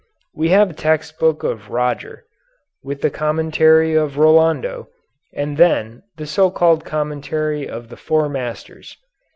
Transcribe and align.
We 0.33 0.49
have 0.49 0.67
the 0.69 0.73
text 0.73 1.19
book 1.19 1.43
of 1.43 1.69
Roger, 1.69 2.25
with 2.81 3.01
the 3.01 3.11
commentary 3.11 3.93
of 3.93 4.17
Rolando, 4.17 4.87
and 5.31 5.57
then 5.57 6.01
the 6.17 6.25
so 6.25 6.49
called 6.49 6.83
commentary 6.83 7.69
of 7.69 7.89
the 7.89 7.97
Four 7.97 8.27
Masters. 8.27 8.97